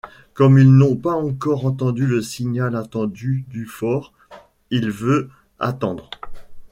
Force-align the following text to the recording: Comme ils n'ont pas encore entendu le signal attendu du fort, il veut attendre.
Comme 0.33 0.57
ils 0.57 0.75
n'ont 0.75 0.95
pas 0.95 1.13
encore 1.13 1.67
entendu 1.67 2.07
le 2.07 2.23
signal 2.23 2.75
attendu 2.75 3.45
du 3.49 3.67
fort, 3.67 4.13
il 4.71 4.89
veut 4.89 5.29
attendre. 5.59 6.09